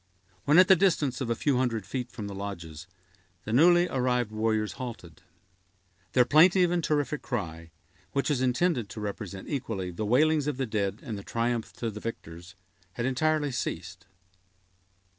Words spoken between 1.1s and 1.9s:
of a few hundred